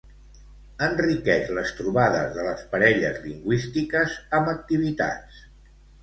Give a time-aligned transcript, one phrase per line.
[0.85, 5.43] enriqueix les trobades de les parelles lingüístiques amb activitats